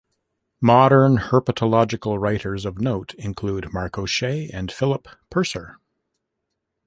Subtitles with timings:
[0.61, 5.77] Modern herpetological writers of note include Mark O'Shea and Philip Purser.